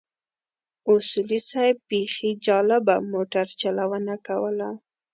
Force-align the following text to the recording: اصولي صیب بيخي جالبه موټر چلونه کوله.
اصولي 0.91 1.39
صیب 1.49 1.75
بيخي 1.89 2.29
جالبه 2.45 2.95
موټر 3.11 3.45
چلونه 3.61 4.13
کوله. 4.27 4.69